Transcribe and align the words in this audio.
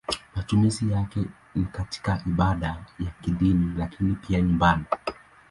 Matumizi 0.35 0.91
yake 0.91 1.23
ni 1.55 1.65
katika 1.65 2.21
ibada 2.27 2.85
za 2.99 3.09
kidini 3.21 3.73
lakini 3.77 4.15
pia 4.15 4.41
nyumbani. 4.41 4.85